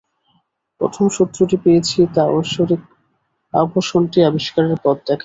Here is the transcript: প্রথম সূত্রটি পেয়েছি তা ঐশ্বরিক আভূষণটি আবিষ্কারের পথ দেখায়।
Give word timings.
প্রথম 0.81 1.05
সূত্রটি 1.09 1.57
পেয়েছি 1.63 1.99
তা 2.15 2.23
ঐশ্বরিক 2.31 2.81
আভূষণটি 3.53 4.19
আবিষ্কারের 4.29 4.77
পথ 4.83 4.97
দেখায়। 4.99 5.19